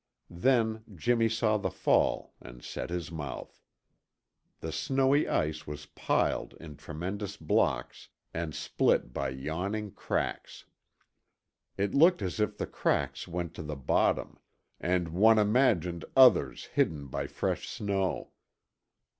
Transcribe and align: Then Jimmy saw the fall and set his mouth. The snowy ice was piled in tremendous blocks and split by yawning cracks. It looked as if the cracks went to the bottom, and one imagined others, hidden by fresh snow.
Then 0.33 0.83
Jimmy 0.95 1.29
saw 1.29 1.57
the 1.57 1.69
fall 1.69 2.33
and 2.41 2.63
set 2.63 2.89
his 2.89 3.11
mouth. 3.11 3.61
The 4.61 4.71
snowy 4.71 5.27
ice 5.27 5.67
was 5.67 5.85
piled 5.85 6.55
in 6.59 6.75
tremendous 6.75 7.37
blocks 7.37 8.09
and 8.33 8.55
split 8.55 9.13
by 9.13 9.29
yawning 9.29 9.91
cracks. 9.91 10.65
It 11.77 11.93
looked 11.93 12.23
as 12.23 12.39
if 12.39 12.57
the 12.57 12.65
cracks 12.65 13.27
went 13.27 13.53
to 13.53 13.61
the 13.61 13.75
bottom, 13.77 14.39
and 14.79 15.09
one 15.09 15.37
imagined 15.37 16.03
others, 16.15 16.65
hidden 16.73 17.05
by 17.05 17.27
fresh 17.27 17.69
snow. 17.69 18.31